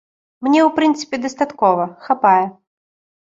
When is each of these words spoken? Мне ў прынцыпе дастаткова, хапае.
Мне 0.45 0.61
ў 0.61 0.69
прынцыпе 0.77 1.19
дастаткова, 1.25 1.85
хапае. 2.09 2.45